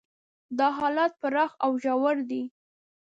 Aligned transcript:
دا 0.57 0.67
حالات 0.77 1.11
پراخ 1.21 1.51
او 1.65 1.71
ژور 1.83 2.17
دي. 2.29 2.43